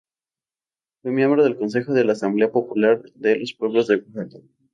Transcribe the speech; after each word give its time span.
Fue 1.03 1.11
miembro 1.11 1.43
del 1.43 1.57
Consejo 1.59 1.93
de 1.93 2.03
la 2.03 2.13
Asamblea 2.13 2.51
Popular 2.51 3.03
de 3.13 3.37
los 3.37 3.53
Pueblos 3.53 3.85
de 3.85 3.97
Oaxaca. 4.11 4.39